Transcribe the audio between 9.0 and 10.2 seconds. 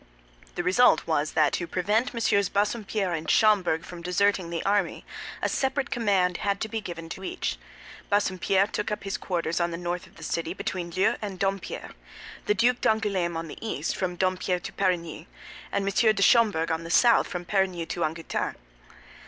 his quarters on the north of